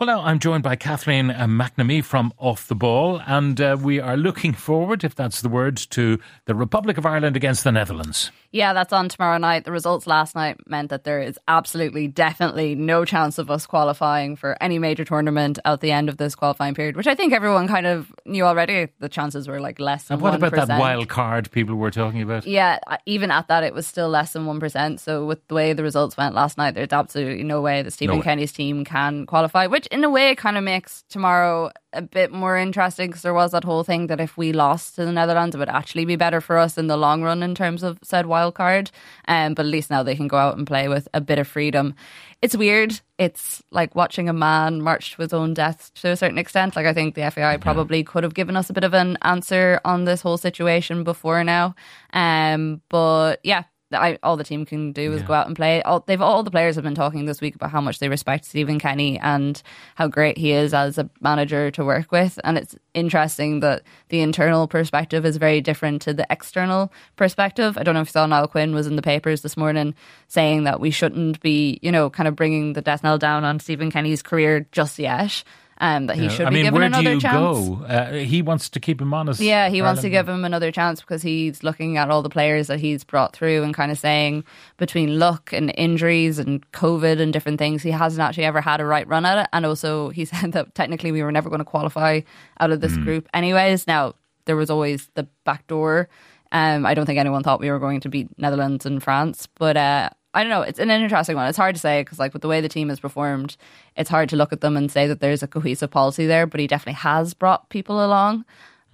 Well, 0.00 0.08
now 0.08 0.22
I'm 0.22 0.40
joined 0.40 0.64
by 0.64 0.74
Kathleen 0.74 1.30
uh, 1.30 1.46
McNamee 1.46 2.04
from 2.04 2.32
Off 2.36 2.66
the 2.66 2.74
Ball, 2.74 3.22
and 3.28 3.60
uh, 3.60 3.76
we 3.80 4.00
are 4.00 4.16
looking 4.16 4.52
forward, 4.52 5.04
if 5.04 5.14
that's 5.14 5.40
the 5.40 5.48
word, 5.48 5.76
to 5.90 6.18
the 6.46 6.54
Republic 6.56 6.98
of 6.98 7.06
Ireland 7.06 7.36
against 7.36 7.62
the 7.62 7.70
Netherlands. 7.70 8.32
Yeah, 8.50 8.72
that's 8.72 8.92
on 8.92 9.08
tomorrow 9.08 9.38
night. 9.38 9.64
The 9.64 9.72
results 9.72 10.06
last 10.06 10.36
night 10.36 10.58
meant 10.68 10.90
that 10.90 11.02
there 11.02 11.20
is 11.20 11.38
absolutely, 11.48 12.06
definitely 12.06 12.74
no 12.76 13.04
chance 13.04 13.38
of 13.38 13.50
us 13.50 13.66
qualifying 13.66 14.36
for 14.36 14.56
any 14.60 14.78
major 14.78 15.04
tournament 15.04 15.58
at 15.64 15.80
the 15.80 15.90
end 15.90 16.08
of 16.08 16.18
this 16.18 16.36
qualifying 16.36 16.74
period, 16.74 16.96
which 16.96 17.08
I 17.08 17.16
think 17.16 17.32
everyone 17.32 17.66
kind 17.66 17.86
of 17.86 18.12
knew 18.26 18.44
already. 18.44 18.88
The 18.98 19.08
chances 19.08 19.48
were 19.48 19.60
like 19.60 19.80
less 19.80 20.04
than 20.04 20.18
1%. 20.18 20.20
And 20.20 20.22
what 20.22 20.34
about 20.34 20.68
that 20.68 20.80
wild 20.80 21.08
card 21.08 21.50
people 21.50 21.76
were 21.76 21.90
talking 21.90 22.22
about? 22.22 22.46
Yeah, 22.46 22.78
uh, 22.86 22.98
even 23.06 23.32
at 23.32 23.48
that, 23.48 23.64
it 23.64 23.74
was 23.74 23.88
still 23.88 24.08
less 24.08 24.34
than 24.34 24.46
1%. 24.46 25.00
So, 25.00 25.24
with 25.24 25.46
the 25.48 25.54
way 25.54 25.72
the 25.72 25.82
results 25.82 26.16
went 26.16 26.34
last 26.34 26.56
night, 26.56 26.74
there's 26.74 26.92
absolutely 26.92 27.42
no 27.42 27.60
way 27.60 27.82
that 27.82 27.92
Stephen 27.92 28.18
way. 28.18 28.22
Kenny's 28.22 28.52
team 28.52 28.84
can 28.84 29.26
qualify, 29.26 29.66
which 29.66 29.83
in 29.86 30.04
a 30.04 30.10
way 30.10 30.34
kind 30.34 30.56
of 30.56 30.64
makes 30.64 31.04
tomorrow 31.08 31.70
a 31.92 32.02
bit 32.02 32.32
more 32.32 32.56
interesting 32.56 33.08
because 33.08 33.22
there 33.22 33.34
was 33.34 33.52
that 33.52 33.64
whole 33.64 33.84
thing 33.84 34.08
that 34.08 34.20
if 34.20 34.36
we 34.36 34.52
lost 34.52 34.96
to 34.96 35.04
the 35.04 35.12
Netherlands, 35.12 35.54
it 35.54 35.58
would 35.58 35.68
actually 35.68 36.04
be 36.04 36.16
better 36.16 36.40
for 36.40 36.58
us 36.58 36.76
in 36.76 36.86
the 36.86 36.96
long 36.96 37.22
run 37.22 37.42
in 37.42 37.54
terms 37.54 37.82
of 37.82 37.98
said 38.02 38.26
wild 38.26 38.54
card. 38.54 38.90
Um, 39.28 39.54
but 39.54 39.66
at 39.66 39.70
least 39.70 39.90
now 39.90 40.02
they 40.02 40.16
can 40.16 40.28
go 40.28 40.36
out 40.36 40.56
and 40.56 40.66
play 40.66 40.88
with 40.88 41.08
a 41.14 41.20
bit 41.20 41.38
of 41.38 41.46
freedom. 41.46 41.94
It's 42.42 42.56
weird. 42.56 43.00
It's 43.18 43.62
like 43.70 43.94
watching 43.94 44.28
a 44.28 44.32
man 44.32 44.82
march 44.82 45.12
to 45.12 45.22
his 45.22 45.32
own 45.32 45.54
death 45.54 45.92
to 45.94 46.10
a 46.10 46.16
certain 46.16 46.38
extent. 46.38 46.76
Like 46.76 46.86
I 46.86 46.92
think 46.92 47.14
the 47.14 47.30
FAI 47.30 47.56
probably 47.58 48.02
could 48.04 48.24
have 48.24 48.34
given 48.34 48.56
us 48.56 48.68
a 48.70 48.74
bit 48.74 48.84
of 48.84 48.94
an 48.94 49.16
answer 49.22 49.80
on 49.84 50.04
this 50.04 50.20
whole 50.20 50.36
situation 50.36 51.04
before 51.04 51.44
now. 51.44 51.74
Um, 52.12 52.82
but 52.88 53.40
yeah, 53.42 53.64
I, 53.94 54.18
all 54.22 54.36
the 54.36 54.44
team 54.44 54.64
can 54.66 54.92
do 54.92 55.12
is 55.12 55.22
go 55.22 55.32
out 55.34 55.46
and 55.46 55.56
play. 55.56 55.82
All, 55.82 56.00
they've 56.00 56.20
all 56.20 56.42
the 56.42 56.50
players 56.50 56.74
have 56.74 56.84
been 56.84 56.94
talking 56.94 57.24
this 57.24 57.40
week 57.40 57.54
about 57.54 57.70
how 57.70 57.80
much 57.80 57.98
they 57.98 58.08
respect 58.08 58.44
Stephen 58.44 58.78
Kenny 58.78 59.18
and 59.18 59.62
how 59.94 60.08
great 60.08 60.38
he 60.38 60.52
is 60.52 60.74
as 60.74 60.98
a 60.98 61.08
manager 61.20 61.70
to 61.72 61.84
work 61.84 62.12
with. 62.12 62.38
And 62.44 62.58
it's 62.58 62.76
interesting 62.92 63.60
that 63.60 63.82
the 64.08 64.20
internal 64.20 64.68
perspective 64.68 65.24
is 65.24 65.36
very 65.36 65.60
different 65.60 66.02
to 66.02 66.14
the 66.14 66.26
external 66.30 66.92
perspective. 67.16 67.78
I 67.78 67.82
don't 67.82 67.94
know 67.94 68.00
if 68.00 68.08
you 68.08 68.12
saw 68.12 68.26
Niall 68.26 68.48
Quinn 68.48 68.74
was 68.74 68.86
in 68.86 68.96
the 68.96 69.02
papers 69.02 69.42
this 69.42 69.56
morning 69.56 69.94
saying 70.28 70.64
that 70.64 70.80
we 70.80 70.90
shouldn't 70.90 71.40
be, 71.40 71.78
you 71.82 71.92
know, 71.92 72.10
kind 72.10 72.28
of 72.28 72.36
bringing 72.36 72.72
the 72.72 72.82
death 72.82 73.02
knell 73.02 73.18
down 73.18 73.44
on 73.44 73.60
Stephen 73.60 73.90
Kenny's 73.90 74.22
career 74.22 74.66
just 74.72 74.98
yet. 74.98 75.44
Um, 75.84 76.06
that 76.06 76.16
he 76.16 76.30
should 76.30 76.46
I 76.46 76.48
be 76.48 76.54
mean, 76.54 76.64
given 76.64 76.80
where 76.80 76.88
do 76.88 76.94
another 76.98 77.14
you 77.14 77.20
chance. 77.20 77.68
go? 77.68 77.84
Uh, 77.84 78.12
he 78.14 78.40
wants 78.40 78.70
to 78.70 78.80
keep 78.80 79.02
him 79.02 79.12
honest. 79.12 79.38
Yeah, 79.38 79.68
he 79.68 79.82
wants 79.82 80.00
to 80.00 80.08
give 80.08 80.26
him 80.26 80.42
another 80.42 80.72
chance 80.72 81.02
because 81.02 81.20
he's 81.20 81.62
looking 81.62 81.98
at 81.98 82.08
all 82.08 82.22
the 82.22 82.30
players 82.30 82.68
that 82.68 82.80
he's 82.80 83.04
brought 83.04 83.36
through 83.36 83.62
and 83.62 83.74
kind 83.74 83.92
of 83.92 83.98
saying 83.98 84.44
between 84.78 85.18
luck 85.18 85.52
and 85.52 85.74
injuries 85.76 86.38
and 86.38 86.70
COVID 86.72 87.20
and 87.20 87.34
different 87.34 87.58
things, 87.58 87.82
he 87.82 87.90
hasn't 87.90 88.22
actually 88.22 88.46
ever 88.46 88.62
had 88.62 88.80
a 88.80 88.86
right 88.86 89.06
run 89.06 89.26
at 89.26 89.36
it. 89.36 89.46
And 89.52 89.66
also, 89.66 90.08
he 90.08 90.24
said 90.32 90.52
that 90.52 90.74
technically 90.74 91.12
we 91.12 91.22
were 91.22 91.32
never 91.32 91.50
going 91.50 91.58
to 91.58 91.66
qualify 91.66 92.22
out 92.60 92.70
of 92.70 92.80
this 92.80 92.96
group, 92.96 93.28
anyways. 93.34 93.86
Now, 93.86 94.14
there 94.46 94.56
was 94.56 94.70
always 94.70 95.10
the 95.16 95.28
back 95.44 95.66
door. 95.66 96.08
Um, 96.50 96.86
I 96.86 96.94
don't 96.94 97.04
think 97.04 97.18
anyone 97.18 97.42
thought 97.42 97.60
we 97.60 97.70
were 97.70 97.78
going 97.78 98.00
to 98.00 98.08
beat 98.08 98.28
Netherlands 98.38 98.86
and 98.86 99.02
France, 99.02 99.48
but 99.58 99.76
uh, 99.76 100.08
I 100.34 100.42
don't 100.42 100.50
know. 100.50 100.62
It's 100.62 100.80
an 100.80 100.90
interesting 100.90 101.36
one. 101.36 101.48
It's 101.48 101.56
hard 101.56 101.76
to 101.76 101.80
say 101.80 102.02
because, 102.02 102.18
like, 102.18 102.32
with 102.32 102.42
the 102.42 102.48
way 102.48 102.60
the 102.60 102.68
team 102.68 102.88
has 102.88 103.00
performed, 103.00 103.56
it's 103.96 104.10
hard 104.10 104.28
to 104.30 104.36
look 104.36 104.52
at 104.52 104.60
them 104.60 104.76
and 104.76 104.90
say 104.90 105.06
that 105.06 105.20
there's 105.20 105.42
a 105.42 105.46
cohesive 105.46 105.90
policy 105.90 106.26
there. 106.26 106.46
But 106.46 106.60
he 106.60 106.66
definitely 106.66 106.94
has 106.94 107.34
brought 107.34 107.68
people 107.68 108.04
along. 108.04 108.44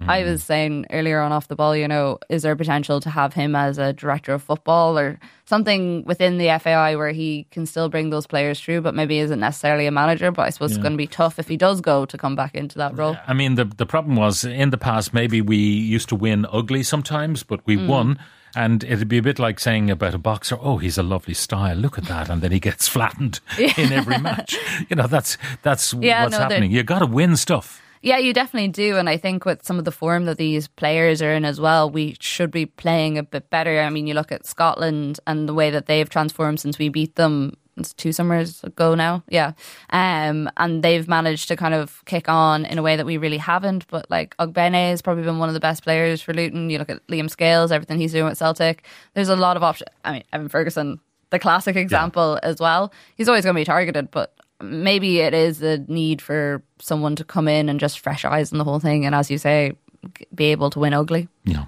I 0.09 0.25
was 0.25 0.43
saying 0.43 0.87
earlier 0.91 1.21
on 1.21 1.31
off 1.33 1.49
the 1.49 1.57
ball, 1.57 1.77
you 1.77 1.87
know, 1.87 2.19
is 2.29 2.43
there 2.43 2.57
potential 2.57 3.01
to 3.01 3.11
have 3.11 3.35
him 3.35 3.55
as 3.55 3.79
a 3.79 3.93
director 3.93 4.33
of 4.33 4.43
football 4.43 4.99
or 4.99 5.19
something 5.45 6.05
within 6.05 6.39
the 6.39 6.59
FAI 6.59 6.97
where 6.97 7.11
he 7.13 7.47
can 7.51 7.67
still 7.67 7.89
bring 7.89 8.11
those 8.11 8.27
players 8.27 8.61
through, 8.61 8.81
but 8.81 8.95
maybe 8.95 9.19
isn't 9.19 9.41
necessarily 9.41 9.87
a 9.87 9.91
manager? 9.91 10.31
But 10.31 10.43
I 10.47 10.51
suppose 10.51 10.71
it's 10.73 10.79
going 10.79 10.93
to 10.93 10.97
be 10.99 11.07
tough 11.07 11.39
if 11.39 11.49
he 11.49 11.57
does 11.57 11.81
go 11.81 12.07
to 12.07 12.17
come 12.19 12.35
back 12.35 12.55
into 12.55 12.79
that 12.79 12.97
role. 12.97 13.17
I 13.27 13.35
mean, 13.35 13.57
the 13.57 13.65
the 13.65 13.87
problem 13.87 14.17
was 14.17 14.45
in 14.45 14.71
the 14.71 14.79
past, 14.79 15.13
maybe 15.13 15.41
we 15.41 15.57
used 15.57 16.09
to 16.11 16.17
win 16.17 16.47
ugly 16.51 16.83
sometimes, 16.83 17.43
but 17.43 17.61
Mm. 17.61 17.67
we 17.67 17.77
won. 17.87 18.19
And 18.57 18.83
it'd 18.83 19.07
be 19.07 19.19
a 19.19 19.23
bit 19.23 19.39
like 19.39 19.61
saying 19.61 19.91
about 19.93 20.13
a 20.13 20.19
boxer, 20.19 20.59
oh, 20.61 20.79
he's 20.79 20.99
a 20.99 21.05
lovely 21.05 21.35
style. 21.35 21.77
Look 21.77 21.99
at 21.99 22.07
that. 22.07 22.29
And 22.29 22.43
then 22.43 22.51
he 22.51 22.59
gets 22.59 22.89
flattened 22.95 23.39
in 23.59 23.93
every 23.93 24.19
match. 24.19 24.57
You 24.89 24.97
know, 24.97 25.07
that's 25.07 25.39
that's 25.63 25.95
Yeah, 25.95 26.25
what's 26.25 26.33
no, 26.33 26.39
happening. 26.43 26.73
You 26.73 26.83
got 26.83 26.99
to 26.99 27.07
win 27.07 27.37
stuff. 27.37 27.81
Yeah, 28.03 28.17
you 28.17 28.33
definitely 28.33 28.69
do. 28.69 28.97
And 28.97 29.09
I 29.09 29.19
think 29.19 29.45
with 29.45 29.65
some 29.65 29.79
of 29.79 29.85
the 29.85 29.93
form 29.93 30.25
that 30.25 30.39
these 30.39 30.69
players 30.69 31.21
are 31.21 31.33
in 31.33 31.45
as 31.45 31.61
well, 31.61 31.91
we 31.91 32.17
should 32.19 32.51
be 32.51 32.65
playing 32.65 33.19
a 33.19 33.23
bit 33.23 33.51
better. 33.51 33.81
I 33.81 33.91
mean, 33.91 34.07
you 34.07 34.15
look 34.15 34.33
at 34.33 34.47
Scotland 34.47 35.21
and 35.27 35.49
the 35.49 35.55
way 35.55 35.71
that 35.71 35.87
they've 35.87 36.09
transformed 36.09 36.61
since 36.61 36.79
we 36.79 36.89
beat 36.89 37.17
them. 37.17 37.57
Two 37.97 38.13
summers 38.13 38.63
ago 38.63 38.95
now, 38.95 39.23
yeah. 39.31 39.53
Um, 39.89 40.51
and 40.59 40.83
they've 40.83 41.09
managed 41.09 41.49
to 41.49 41.57
kind 41.57 41.73
of 41.73 42.05
kick 42.05 42.29
on 42.29 42.67
in 42.67 42.77
a 42.77 42.83
way 42.83 42.97
that 42.97 43.07
we 43.07 43.17
really 43.17 43.39
haven't. 43.39 43.87
But 43.87 44.11
like 44.11 44.37
Ogbene 44.37 44.91
has 44.91 45.01
probably 45.01 45.23
been 45.23 45.39
one 45.39 45.49
of 45.49 45.55
the 45.55 45.61
best 45.61 45.83
players 45.83 46.21
for 46.21 46.35
Luton. 46.35 46.69
You 46.69 46.77
look 46.77 46.91
at 46.91 47.07
Liam 47.07 47.31
Scales, 47.31 47.73
everything 47.73 47.99
he's 47.99 48.13
doing 48.13 48.27
with 48.27 48.37
Celtic. 48.37 48.85
There's 49.15 49.31
a 49.31 49.37
lot 49.37 49.57
of 49.57 49.63
options. 49.63 49.89
I 50.05 50.13
mean, 50.13 50.25
Evan 50.31 50.51
Ferguson, 50.51 51.01
the 51.31 51.39
classic 51.39 51.75
example 51.77 52.39
as 52.43 52.59
well. 52.61 52.93
He's 53.17 53.29
always 53.29 53.45
going 53.45 53.55
to 53.55 53.61
be 53.61 53.65
targeted, 53.65 54.11
but 54.11 54.35
maybe 54.61 55.21
it 55.21 55.35
is 55.35 55.63
a 55.63 55.79
need 55.89 56.23
for 56.23 56.63
someone 56.81 57.17
to 57.17 57.25
come 57.25 57.49
in 57.49 57.69
and 57.69 57.81
just 57.81 58.01
fresh 58.01 58.25
eyes 58.25 58.53
on 58.53 58.59
the 58.59 58.65
whole 58.65 58.81
thing, 58.81 59.07
and 59.07 59.15
as 59.15 59.31
you 59.31 59.39
say, 59.39 59.73
be 60.35 60.47
able 60.47 60.71
to 60.71 60.79
win 60.79 60.95
ugly. 60.95 61.29
Yeah. 61.45 61.67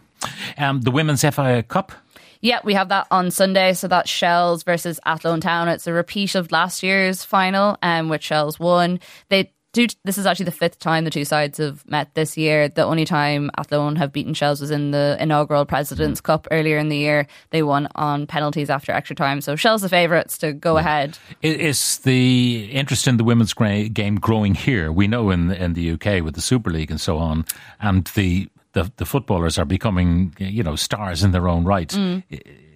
Um, 0.58 0.80
the 0.82 0.91
Women's 0.91 1.22
FAI 1.22 1.62
Cup. 1.62 1.92
Yeah, 2.41 2.58
we 2.64 2.75
have 2.75 2.88
that 2.88 3.06
on 3.10 3.30
Sunday. 3.30 3.72
So 3.72 3.88
that's 3.88 4.10
Shels 4.10 4.64
versus 4.64 4.98
Athlone 5.06 5.41
Town. 5.41 5.69
It's 5.69 5.86
a 5.86 5.92
repeat 5.92 6.34
of 6.34 6.50
last 6.50 6.82
year's 6.82 7.25
final, 7.25 7.78
um, 7.82 8.08
which 8.08 8.25
Shels 8.25 8.58
won. 8.58 8.98
They 9.28 9.53
do. 9.72 9.87
This 10.05 10.19
is 10.19 10.27
actually 10.27 10.47
the 10.47 10.53
fifth 10.53 10.78
time 10.78 11.05
the 11.05 11.10
two 11.10 11.25
sides 11.25 11.59
have 11.59 11.88
met 11.88 12.15
this 12.15 12.37
year. 12.37 12.69
The 12.69 12.84
only 12.84 13.05
time 13.05 13.50
Athlone 13.59 13.97
have 13.97 14.12
beaten 14.12 14.34
Shels 14.34 14.60
was 14.60 14.71
in 14.71 14.91
the 14.91 15.16
inaugural 15.19 15.65
Presidents 15.65 16.21
Cup 16.21 16.47
earlier 16.50 16.78
in 16.78 16.88
the 16.88 16.97
year. 16.97 17.27
They 17.50 17.62
won 17.62 17.88
on 17.94 18.27
penalties 18.27 18.71
after 18.71 18.93
extra 18.93 19.16
time. 19.16 19.41
So 19.41 19.56
Shels 19.56 19.83
the 19.83 19.88
favourites 19.88 20.38
to 20.38 20.53
go 20.53 20.77
ahead. 20.77 21.19
Is 21.43 21.99
the 21.99 22.69
interest 22.71 23.06
in 23.06 23.16
the 23.16 23.25
women's 23.25 23.55
game 23.55 24.16
growing 24.16 24.55
here? 24.55 24.93
We 24.93 25.09
know 25.09 25.31
in 25.31 25.50
in 25.50 25.75
the 25.75 25.93
UK 25.93 26.22
with 26.22 26.34
the 26.34 26.41
Super 26.41 26.71
League 26.71 26.91
and 26.91 27.00
so 27.00 27.19
on, 27.19 27.44
and 27.81 28.06
the 28.15 28.49
the, 28.72 28.91
the 28.97 29.04
footballers 29.04 29.59
are 29.59 29.65
becoming 29.65 30.34
you 30.39 30.62
know 30.62 30.77
stars 30.77 31.22
in 31.22 31.33
their 31.33 31.49
own 31.49 31.65
right. 31.65 31.89
Mm. 31.89 32.22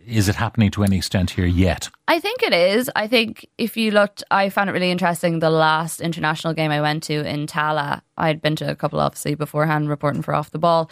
Is 0.06 0.28
it 0.28 0.36
happening 0.36 0.70
to 0.70 0.84
any 0.84 0.98
extent 0.98 1.30
here 1.30 1.46
yet? 1.46 1.90
I 2.06 2.20
think 2.20 2.42
it 2.44 2.52
is. 2.52 2.88
I 2.94 3.08
think 3.08 3.44
if 3.58 3.76
you 3.76 3.90
looked, 3.90 4.22
I 4.30 4.50
found 4.50 4.70
it 4.70 4.72
really 4.72 4.92
interesting. 4.92 5.40
The 5.40 5.50
last 5.50 6.00
international 6.00 6.54
game 6.54 6.70
I 6.70 6.80
went 6.80 7.02
to 7.04 7.26
in 7.26 7.48
Tallaght, 7.48 8.02
I'd 8.16 8.40
been 8.40 8.54
to 8.56 8.70
a 8.70 8.76
couple 8.76 9.00
obviously 9.00 9.34
beforehand, 9.34 9.88
reporting 9.88 10.22
for 10.22 10.32
off 10.32 10.52
the 10.52 10.60
ball. 10.60 10.90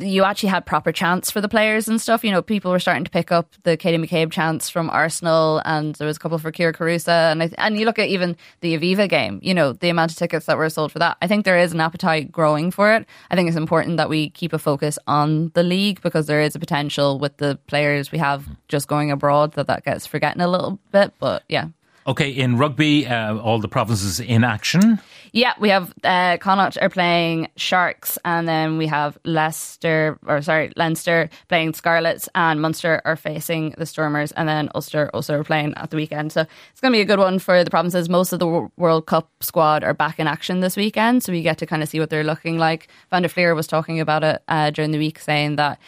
You 0.00 0.24
actually 0.24 0.48
had 0.48 0.66
proper 0.66 0.92
chants 0.92 1.30
for 1.30 1.40
the 1.40 1.48
players 1.48 1.88
and 1.88 2.00
stuff. 2.00 2.24
You 2.24 2.30
know, 2.30 2.42
people 2.42 2.70
were 2.70 2.78
starting 2.78 3.04
to 3.04 3.10
pick 3.10 3.32
up 3.32 3.54
the 3.62 3.76
Katie 3.76 3.98
McCabe 3.98 4.30
chants 4.30 4.70
from 4.70 4.90
Arsenal, 4.90 5.62
and 5.64 5.94
there 5.96 6.06
was 6.06 6.16
a 6.16 6.20
couple 6.20 6.38
for 6.38 6.52
Kyra 6.52 6.74
Carusa. 6.74 7.32
And 7.32 7.42
I, 7.42 7.50
and 7.58 7.78
you 7.78 7.84
look 7.84 7.98
at 7.98 8.08
even 8.08 8.36
the 8.60 8.76
Aviva 8.76 9.08
game. 9.08 9.40
You 9.42 9.54
know, 9.54 9.72
the 9.72 9.88
amount 9.88 10.12
of 10.12 10.16
tickets 10.16 10.46
that 10.46 10.56
were 10.56 10.68
sold 10.68 10.92
for 10.92 10.98
that. 10.98 11.16
I 11.22 11.26
think 11.26 11.44
there 11.44 11.58
is 11.58 11.72
an 11.72 11.80
appetite 11.80 12.30
growing 12.32 12.70
for 12.70 12.92
it. 12.92 13.06
I 13.30 13.36
think 13.36 13.48
it's 13.48 13.56
important 13.56 13.96
that 13.96 14.08
we 14.08 14.30
keep 14.30 14.52
a 14.52 14.58
focus 14.58 14.98
on 15.06 15.50
the 15.54 15.62
league 15.62 16.00
because 16.02 16.26
there 16.26 16.40
is 16.40 16.54
a 16.54 16.58
potential 16.58 17.18
with 17.18 17.36
the 17.38 17.58
players 17.66 18.12
we 18.12 18.18
have 18.18 18.48
just 18.68 18.88
going 18.88 19.10
abroad 19.10 19.52
that 19.54 19.66
that 19.66 19.84
gets 19.84 20.06
forgotten 20.06 20.40
a 20.40 20.48
little 20.48 20.78
bit. 20.92 21.12
But 21.18 21.44
yeah. 21.48 21.68
Okay, 22.06 22.30
in 22.30 22.58
rugby, 22.58 23.06
uh, 23.06 23.38
all 23.38 23.58
the 23.58 23.68
provinces 23.68 24.20
in 24.20 24.44
action. 24.44 25.00
Yeah, 25.32 25.54
we 25.58 25.70
have 25.70 25.92
uh, 26.04 26.36
Connacht 26.36 26.78
are 26.80 26.90
playing 26.90 27.48
Sharks, 27.56 28.18
and 28.24 28.46
then 28.46 28.78
we 28.78 28.86
have 28.86 29.18
Leicester, 29.24 30.16
or 30.26 30.42
sorry, 30.42 30.70
Leinster 30.76 31.28
playing 31.48 31.72
Scarlets, 31.72 32.28
and 32.36 32.60
Munster 32.60 33.02
are 33.04 33.16
facing 33.16 33.74
the 33.78 33.86
Stormers, 33.86 34.32
and 34.32 34.48
then 34.48 34.68
Ulster 34.76 35.10
also 35.12 35.40
are 35.40 35.42
playing 35.42 35.74
at 35.76 35.90
the 35.90 35.96
weekend. 35.96 36.30
So 36.30 36.42
it's 36.42 36.80
going 36.80 36.92
to 36.92 36.96
be 36.96 37.00
a 37.02 37.06
good 37.06 37.18
one 37.18 37.40
for 37.40 37.64
the 37.64 37.70
provinces. 37.70 38.08
Most 38.08 38.32
of 38.32 38.38
the 38.38 38.68
World 38.76 39.06
Cup 39.06 39.30
squad 39.40 39.82
are 39.82 39.94
back 39.94 40.20
in 40.20 40.28
action 40.28 40.60
this 40.60 40.76
weekend, 40.76 41.24
so 41.24 41.32
we 41.32 41.42
get 41.42 41.58
to 41.58 41.66
kind 41.66 41.82
of 41.82 41.88
see 41.88 41.98
what 41.98 42.10
they're 42.10 42.22
looking 42.22 42.58
like. 42.58 42.86
Van 43.10 43.22
der 43.22 43.28
Flier 43.28 43.54
was 43.54 43.66
talking 43.66 43.98
about 43.98 44.22
it 44.22 44.42
uh, 44.46 44.70
during 44.70 44.92
the 44.92 44.98
week, 44.98 45.18
saying 45.18 45.56
that 45.56 45.80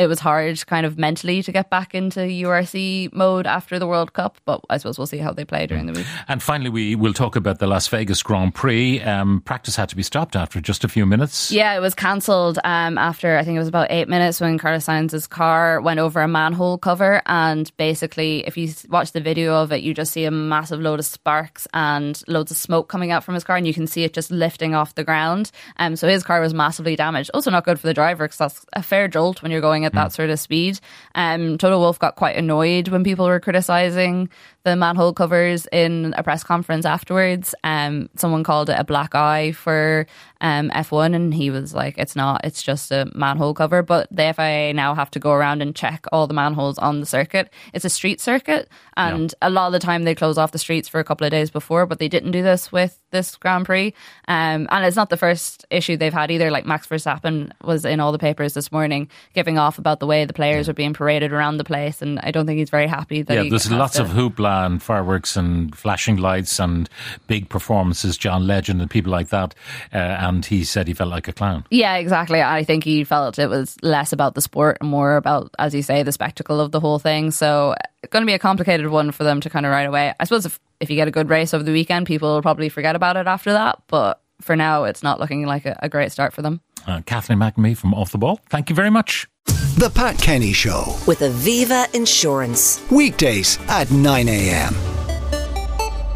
it 0.00 0.06
was 0.06 0.18
hard 0.18 0.66
kind 0.66 0.86
of 0.86 0.98
mentally 0.98 1.42
to 1.42 1.52
get 1.52 1.68
back 1.68 1.94
into 1.94 2.20
URC 2.20 3.12
mode 3.12 3.46
after 3.46 3.78
the 3.78 3.86
World 3.86 4.14
Cup, 4.14 4.38
but 4.46 4.64
I 4.70 4.78
suppose 4.78 4.96
we'll 4.96 5.06
see 5.06 5.18
how 5.18 5.30
they 5.30 5.44
play 5.44 5.66
during 5.66 5.84
the 5.84 5.92
week. 5.92 6.06
And 6.26 6.42
finally, 6.42 6.70
we 6.70 6.94
will 6.94 7.12
talk 7.12 7.36
about 7.36 7.58
the 7.58 7.66
Las 7.66 7.86
Vegas 7.88 8.22
Grand 8.22 8.54
Prix. 8.54 9.02
Um, 9.02 9.42
practice 9.42 9.76
had 9.76 9.90
to 9.90 9.96
be 9.96 10.02
stopped 10.02 10.36
after 10.36 10.58
just 10.58 10.84
a 10.84 10.88
few 10.88 11.04
minutes. 11.04 11.52
Yeah, 11.52 11.76
it 11.76 11.80
was 11.80 11.94
cancelled 11.94 12.58
um, 12.64 12.96
after 12.96 13.36
I 13.36 13.44
think 13.44 13.56
it 13.56 13.58
was 13.58 13.68
about 13.68 13.88
eight 13.90 14.08
minutes 14.08 14.40
when 14.40 14.56
Carlos 14.56 14.86
Sainz's 14.86 15.26
car 15.26 15.82
went 15.82 16.00
over 16.00 16.22
a 16.22 16.28
manhole 16.28 16.78
cover, 16.78 17.20
and 17.26 17.70
basically, 17.76 18.46
if 18.46 18.56
you 18.56 18.72
watch 18.88 19.12
the 19.12 19.20
video 19.20 19.54
of 19.54 19.70
it, 19.70 19.82
you 19.82 19.92
just 19.92 20.14
see 20.14 20.24
a 20.24 20.30
massive 20.30 20.80
load 20.80 20.98
of 20.98 21.04
sparks 21.04 21.68
and 21.74 22.22
loads 22.26 22.50
of 22.50 22.56
smoke 22.56 22.88
coming 22.88 23.10
out 23.10 23.22
from 23.22 23.34
his 23.34 23.44
car, 23.44 23.56
and 23.56 23.66
you 23.66 23.74
can 23.74 23.86
see 23.86 24.02
it 24.02 24.14
just 24.14 24.30
lifting 24.30 24.74
off 24.74 24.94
the 24.94 25.04
ground. 25.04 25.50
Um, 25.76 25.94
so 25.94 26.08
his 26.08 26.22
car 26.22 26.40
was 26.40 26.54
massively 26.54 26.96
damaged. 26.96 27.30
Also, 27.34 27.50
not 27.50 27.66
good 27.66 27.78
for 27.78 27.86
the 27.86 27.92
driver 27.92 28.24
because 28.24 28.38
that's 28.38 28.64
a 28.72 28.82
fair 28.82 29.06
jolt 29.06 29.42
when 29.42 29.52
you're 29.52 29.60
going 29.60 29.84
at 29.84 29.89
at 29.90 29.94
that 29.94 30.12
sort 30.12 30.30
of 30.30 30.38
speed. 30.38 30.80
Um, 31.14 31.58
Toto 31.58 31.78
Wolff 31.78 31.98
got 31.98 32.16
quite 32.16 32.36
annoyed 32.36 32.88
when 32.88 33.04
people 33.04 33.26
were 33.26 33.40
criticizing 33.40 34.28
the 34.62 34.76
manhole 34.76 35.12
covers 35.12 35.66
in 35.72 36.14
a 36.16 36.22
press 36.22 36.44
conference 36.44 36.84
afterwards. 36.84 37.54
Um, 37.64 38.08
someone 38.16 38.44
called 38.44 38.70
it 38.70 38.78
a 38.78 38.84
black 38.84 39.14
eye 39.14 39.52
for 39.52 40.06
um, 40.40 40.70
F1, 40.70 41.14
and 41.14 41.34
he 41.34 41.50
was 41.50 41.74
like, 41.74 41.96
"It's 41.98 42.14
not. 42.14 42.44
It's 42.44 42.62
just 42.62 42.92
a 42.92 43.10
manhole 43.14 43.54
cover." 43.54 43.82
But 43.82 44.08
the 44.10 44.32
FIA 44.34 44.74
now 44.74 44.94
have 44.94 45.10
to 45.12 45.18
go 45.18 45.32
around 45.32 45.62
and 45.62 45.74
check 45.74 46.06
all 46.12 46.26
the 46.26 46.34
manholes 46.34 46.78
on 46.78 47.00
the 47.00 47.06
circuit. 47.06 47.52
It's 47.72 47.84
a 47.84 47.90
street 47.90 48.20
circuit, 48.20 48.68
and 48.96 49.34
a 49.42 49.50
lot 49.50 49.66
of 49.66 49.72
the 49.72 49.78
time 49.78 50.04
they 50.04 50.14
close 50.14 50.38
off 50.38 50.52
the 50.52 50.58
streets 50.58 50.88
for 50.88 51.00
a 51.00 51.04
couple 51.04 51.26
of 51.26 51.30
days 51.30 51.50
before, 51.50 51.86
but 51.86 51.98
they 51.98 52.08
didn't 52.08 52.32
do 52.32 52.42
this 52.42 52.70
with 52.70 52.99
this 53.10 53.36
Grand 53.36 53.66
Prix. 53.66 53.94
Um, 54.28 54.68
and 54.70 54.84
it's 54.84 54.96
not 54.96 55.10
the 55.10 55.16
first 55.16 55.64
issue 55.70 55.96
they've 55.96 56.12
had 56.12 56.30
either. 56.30 56.50
Like 56.50 56.66
Max 56.66 56.86
Verstappen 56.86 57.52
was 57.62 57.84
in 57.84 58.00
all 58.00 58.12
the 58.12 58.18
papers 58.18 58.54
this 58.54 58.70
morning, 58.70 59.08
giving 59.34 59.58
off 59.58 59.78
about 59.78 60.00
the 60.00 60.06
way 60.06 60.24
the 60.24 60.32
players 60.32 60.68
are 60.68 60.72
being 60.74 60.94
paraded 60.94 61.32
around 61.32 61.56
the 61.56 61.64
place, 61.64 62.02
and 62.02 62.18
I 62.20 62.30
don't 62.30 62.46
think 62.46 62.58
he's 62.58 62.70
very 62.70 62.86
happy 62.86 63.22
that. 63.22 63.34
Yeah, 63.34 63.42
he 63.44 63.50
there's 63.50 63.70
lots 63.70 63.94
to- 63.96 64.02
of 64.02 64.08
hoopla 64.10 64.66
and 64.66 64.82
fireworks 64.82 65.36
and 65.36 65.74
flashing 65.76 66.16
lights 66.16 66.58
and 66.58 66.88
big 67.26 67.48
performances, 67.48 68.16
John 68.16 68.46
Legend 68.46 68.80
and 68.80 68.90
people 68.90 69.10
like 69.12 69.28
that. 69.28 69.54
Uh, 69.92 69.98
and 69.98 70.44
he 70.46 70.64
said 70.64 70.88
he 70.88 70.94
felt 70.94 71.10
like 71.10 71.28
a 71.28 71.32
clown. 71.32 71.64
Yeah, 71.70 71.96
exactly. 71.96 72.40
I 72.42 72.64
think 72.64 72.84
he 72.84 73.04
felt 73.04 73.38
it 73.38 73.48
was 73.48 73.76
less 73.82 74.12
about 74.12 74.34
the 74.34 74.40
sport 74.40 74.78
and 74.80 74.88
more 74.90 75.16
about, 75.16 75.54
as 75.58 75.74
you 75.74 75.82
say, 75.82 76.02
the 76.02 76.12
spectacle 76.12 76.60
of 76.60 76.72
the 76.72 76.80
whole 76.80 76.98
thing. 76.98 77.30
So 77.30 77.74
going 78.08 78.22
to 78.22 78.26
be 78.26 78.32
a 78.34 78.38
complicated 78.38 78.88
one 78.88 79.12
for 79.12 79.24
them 79.24 79.40
to 79.42 79.50
kind 79.50 79.66
of 79.66 79.72
ride 79.72 79.86
away. 79.86 80.14
I 80.18 80.24
suppose 80.24 80.46
if, 80.46 80.58
if 80.80 80.88
you 80.90 80.96
get 80.96 81.08
a 81.08 81.10
good 81.10 81.28
race 81.28 81.52
over 81.52 81.62
the 81.62 81.72
weekend, 81.72 82.06
people 82.06 82.34
will 82.34 82.42
probably 82.42 82.68
forget 82.68 82.96
about 82.96 83.16
it 83.16 83.26
after 83.26 83.52
that. 83.52 83.82
But 83.88 84.20
for 84.40 84.56
now, 84.56 84.84
it's 84.84 85.02
not 85.02 85.20
looking 85.20 85.44
like 85.46 85.66
a, 85.66 85.78
a 85.82 85.88
great 85.88 86.12
start 86.12 86.32
for 86.32 86.42
them. 86.42 86.60
Uh, 86.86 87.02
Kathleen 87.04 87.38
McNamee 87.38 87.76
from 87.76 87.92
Off 87.92 88.10
the 88.10 88.18
Ball, 88.18 88.40
thank 88.48 88.70
you 88.70 88.76
very 88.76 88.90
much. 88.90 89.28
The 89.76 89.90
Pat 89.94 90.18
Kenny 90.18 90.52
Show. 90.52 90.96
With 91.06 91.20
Aviva 91.20 91.92
Insurance. 91.94 92.82
Weekdays 92.90 93.58
at 93.68 93.90
9 93.90 94.28
a.m. 94.28 94.74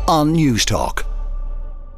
on 0.09 0.33
News 0.33 0.65
Talk. 0.65 1.04